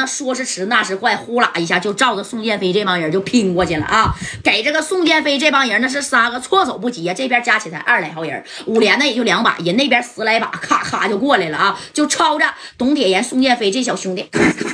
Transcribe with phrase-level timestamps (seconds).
[0.00, 4.14] 那说时迟，那时快，呼啦一下就照着宋建飞这帮人就拼过去了啊！
[4.42, 7.12] 给这个宋建飞这帮人那是三个措手不及啊！
[7.12, 11.78] 这边加起来二来号人，五连的也就两把，人那边十来把，咔咔就过来了啊！
[11.92, 12.46] 就抄着
[12.78, 14.70] 董铁岩、宋建飞这小兄弟，咔咔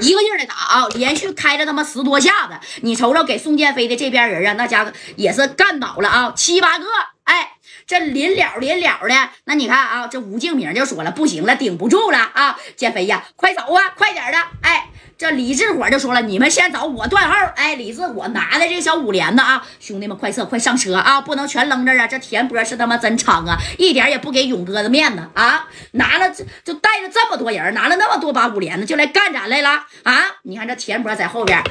[0.00, 0.88] 一个劲儿的打啊！
[0.94, 6.86] 连续开了他妈十多下子，你瞅瞅给宋建飞的这边人啊，那家伙也是干倒了啊，七八个，
[7.24, 7.52] 哎。
[7.86, 12.56] 这临了临了的，那你看啊，这吴敬明就说了，不行了，顶不住了啊！
[12.76, 14.38] 建飞呀，快走啊，快点的！
[14.62, 14.79] 哎，
[15.20, 17.36] 这李志火就说了，你们先走，我断后。
[17.54, 21.20] 哎，李志火拿的这个小五连子啊，兄弟们快撤，快上车啊！
[21.20, 22.06] 不能全扔这啊！
[22.06, 25.68] 这田波是他妈真猖啊，一点也不给勇哥的面子啊！
[25.92, 26.30] 拿了
[26.64, 30.24] 就带着这么多人，拿了那么多把五连子就来干咱来了啊！
[30.44, 31.62] 你看这田波在后边，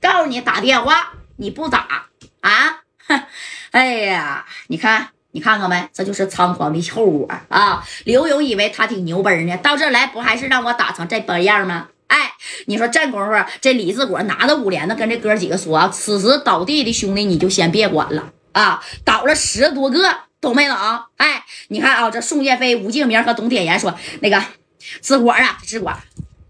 [0.00, 2.06] 告诉你打电话，你不打
[2.40, 2.80] 啊？
[3.72, 5.88] 哎呀，你看，你看看没？
[5.92, 7.84] 这就是猖狂的后果啊！
[8.04, 11.88] 刘勇以为他挺牛掰呢，到这来不还是让我打成这般样吗？
[12.06, 12.32] 哎，
[12.66, 20.76] 你说这功夫，这李志国拿着五连子跟这哥几个说啊，此时倒地的兄弟你就先别管了啊，倒了十多个，懂没懂？
[21.18, 24.42] 哎，你看啊，这宋建飞、吴敬明和董铁岩说，那个
[25.02, 25.92] 志国啊，志国。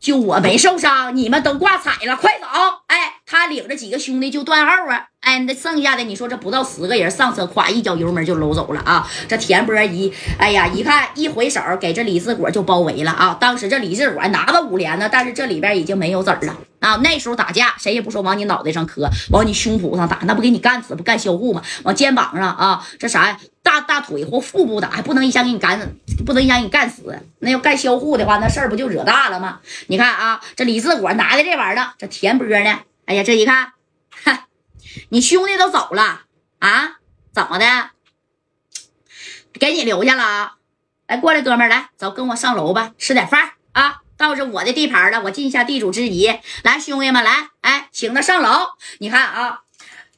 [0.00, 2.46] 就我没受伤，你们都挂彩了，快走！
[2.86, 5.04] 哎，他领着几个兄弟就断后啊！
[5.20, 9.06] 哎，那剩下的你说这不到十个人上车，咵一脚油门就搂走了啊！
[9.28, 13.36] 这田波一，哎呀，一看一回手，给这李志国就包围了啊！
[13.38, 16.96] 当时这李志国拿着五连呢，但是这里边已经没有子儿了啊！
[17.02, 21.62] 那时候打架，谁也不说往你脑袋上磕，往你胸脯上打，那不给你干死不干销户吗？
[21.82, 23.38] 往肩膀上啊，这啥呀？
[23.62, 25.78] 大大腿或腹部打，还不能一下给你干，
[26.24, 27.14] 不能一下给你干死。
[27.40, 29.58] 那要干销户的话，那事儿不就惹大了吗？
[29.88, 32.78] 你看啊，这李志国拿的这玩意儿，这田波呢？
[33.08, 33.72] 哎呀，这一看，
[34.22, 34.48] 哈，
[35.08, 36.24] 你兄弟都走了
[36.58, 36.98] 啊？
[37.32, 37.64] 怎么的？
[39.54, 40.56] 给你留下了啊？
[41.06, 44.02] 来，过来，哥们儿，来，走，跟我上楼吧，吃点饭啊。
[44.18, 46.26] 到这我的地盘了，我尽一下地主之谊。
[46.62, 48.50] 来，兄弟们，来，哎，请他上楼。
[48.98, 49.62] 你看啊。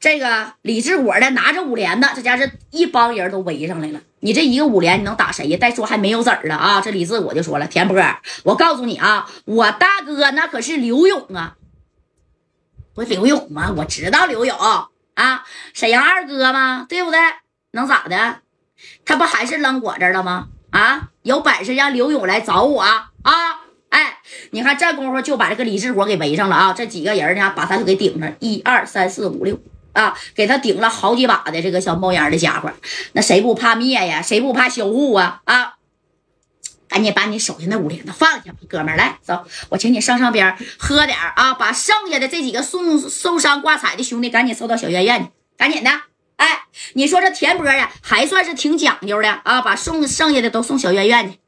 [0.01, 4.01] 这个李志国的拿着五连的，这家是一帮人都围上来了。
[4.21, 5.59] 你这一个五连，你能打谁呀？
[5.61, 6.81] 再说还没有子儿了啊！
[6.81, 8.03] 这李志我就说了，田波，
[8.45, 11.55] 我告诉你啊，我大哥那可是刘勇啊，
[13.05, 13.73] 不刘勇吗？
[13.77, 14.57] 我知道刘勇
[15.15, 16.87] 啊，沈阳二哥吗？
[16.89, 17.19] 对不对？
[17.73, 18.41] 能咋的？
[19.05, 20.49] 他不还是扔我这儿了吗？
[20.71, 23.05] 啊，有本事让刘勇来找我啊！
[23.89, 24.19] 哎，
[24.51, 26.73] 你看这功夫就把这个李志国给围上了啊！
[26.73, 29.59] 这几个人呢，把他就给顶上，一二三四五六。
[29.93, 32.71] 啊，给他顶了好几把的这个小冒烟的家伙，
[33.13, 34.23] 那谁不怕灭呀？
[34.23, 35.41] 谁不怕销户啊？
[35.47, 35.75] 啊，
[36.91, 45.91] 赶紧把你手下那五连子放下，哥们儿来走，我请你上上边喝点啊，把剩下的这几个送受伤挂彩的兄弟赶紧送到小院院去，赶紧的。
[46.37, 46.65] 哎，
[46.95, 51.39] 你说这田波呀，还算是挺讲究的啊，把送剩下的都送小院院去。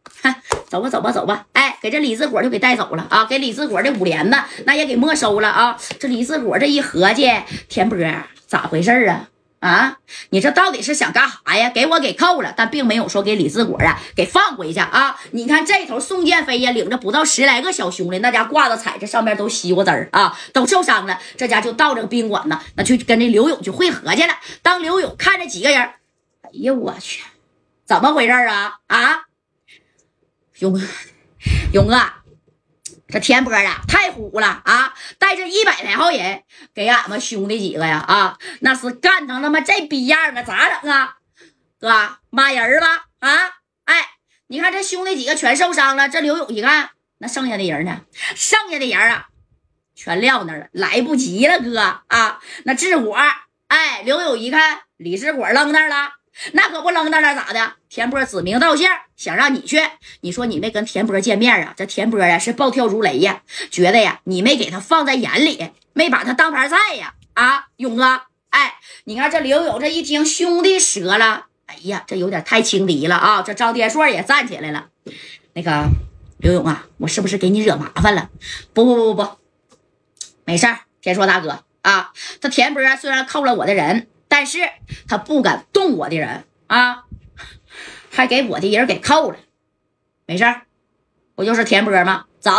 [0.69, 1.47] 走吧，走吧，走吧。
[1.55, 5.77] 哎，给这李志国就给带走了啊，给李志国这五连子那也给没收了啊。
[5.99, 7.29] 这李志国这一合计，
[7.69, 7.99] 田波。
[8.47, 9.29] 咋回事啊？
[9.63, 9.99] 啊，
[10.31, 11.71] 你这到底是想干啥呀？
[11.71, 15.17] 给我给扣了，但并没有说给李志国啊给放回去啊。
[15.31, 21.17] 你看这头宋建飞呀，领着不到十来个小兄弟，那家挂着彩，这上面都西瓜汁儿啊，都受伤了。
[21.37, 24.35] 这家就到这个宾馆呢，那去跟这刘勇去会合去了。
[24.63, 27.23] 当刘勇看着几个人，哎呀，我去，
[27.87, 28.79] 怎么回事啊？
[28.89, 29.23] 啊，
[30.59, 30.81] 勇哥，
[31.73, 32.22] 勇哥。
[33.13, 34.95] 这田波啊，太虎了啊！
[35.19, 41.19] 带着一百来号人，给俺们兄弟几个呀啊，那是干成他妈这逼样啊，咋整啊？
[41.79, 43.51] 哥，骂人吧啊！
[43.85, 44.07] 哎，
[44.47, 48.01] 你看这兄弟几个全受伤了，这刘勇一看，那剩下的人呢？
[48.35, 49.29] 剩下的人啊，
[49.95, 52.41] 全撂那了，来不及了，哥啊！
[52.65, 53.15] 那志火，
[53.69, 56.13] 哎，刘勇一看，李志火扔那了。
[56.53, 57.75] 那可不扔那那咋的？
[57.89, 59.81] 田波指名道姓想让你去，
[60.23, 61.75] 你说你没跟田波见面啊？
[61.77, 67.15] 这田波呀是暴跳如雷呀，觉得呀你没给他放在眼里，没把他当盘菜呀！
[67.35, 73.43] 啊，勇哥，哎，你看这刘勇这一听兄弟折了，哎呀，这有点太轻敌了啊！
[73.43, 74.89] 这张天硕也站起来了，
[75.53, 75.89] 那个
[76.39, 78.31] 刘勇啊，我是不是给你惹麻烦了？
[78.73, 79.31] 不不不不不，
[80.45, 84.09] 没事儿，天硕大哥啊，这田波虽然扣了我的人。
[84.33, 84.61] 但是
[85.07, 87.05] 他不敢动我的人啊，
[88.11, 89.37] 还给我的人给扣了。
[90.25, 90.63] 没事儿，
[91.35, 92.25] 不就是田波吗？
[92.41, 92.51] 走，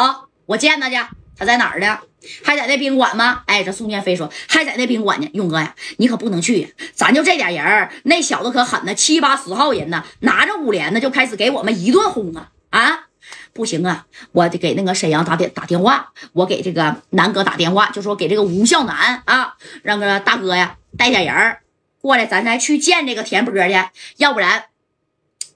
[0.45, 0.97] 我见他去。
[1.35, 1.97] 他在哪儿呢？
[2.43, 3.41] 还在那宾馆吗？
[3.47, 5.27] 哎，这宋建飞说还在那宾馆呢。
[5.33, 6.75] 勇哥呀，你可不能去！
[6.93, 13.07] 咱就这点人那小子可狠呢，七八十号人呢，拿着五连呢就开始给我们一顿轰啊啊！
[13.51, 21.57] 不行啊，我得给那个沈阳打电打电话，我给这个南哥打电话，就说给这个吴孝南啊，让个大哥呀带点人
[22.03, 23.73] 过来，咱再去见这个田波去，
[24.17, 24.65] 要不然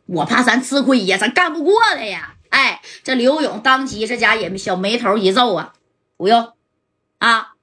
[0.05, 2.35] 我怕咱吃亏呀，咱干不过他呀。
[2.47, 5.73] 哎，这刘勇当即这家也小眉头一皱啊，
[6.15, 6.53] 不用
[7.17, 7.55] 啊，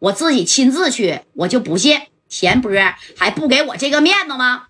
[0.00, 2.70] 我自己亲自去，我就不信田波
[3.16, 4.66] 还不给我这个面子吗？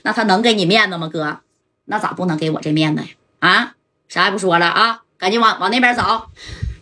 [0.00, 1.40] 那他能给你面子吗，哥？
[1.84, 3.08] 那咋不能给我这面子呀？
[3.40, 3.74] 啊，
[4.08, 6.30] 啥也不说了啊，赶紧往往那边走。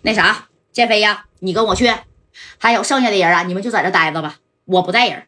[0.02, 1.92] 那啥，建飞呀，你跟我去，
[2.58, 4.36] 还有剩下的人啊，你们就在这待着吧，
[4.66, 5.26] 我不带人。